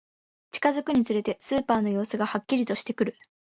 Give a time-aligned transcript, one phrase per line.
[0.49, 3.17] 近づくにつれて、スーパーの様子がはっきりとしてくる